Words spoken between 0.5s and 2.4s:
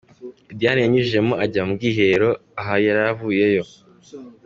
Diane yanyujijemo ajya mu bwiherero,